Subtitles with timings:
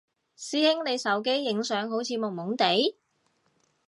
[0.35, 2.95] 師兄你手機影相好似朦朦哋？